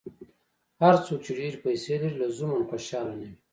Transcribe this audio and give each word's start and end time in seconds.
هر 0.81 0.95
څوک 1.05 1.19
چې 1.25 1.31
ډېرې 1.39 1.61
پیسې 1.65 1.93
لري، 2.01 2.17
لزوماً 2.21 2.57
خوشاله 2.69 3.13
نه 3.21 3.25
وي. 3.29 3.33